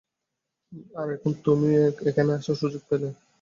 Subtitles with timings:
[0.95, 3.07] আর এখন তুমিও এখানে আসার সুযোগ পেলে।